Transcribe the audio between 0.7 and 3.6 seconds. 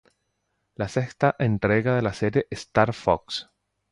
la sexta entrega de la serie "Star Fox".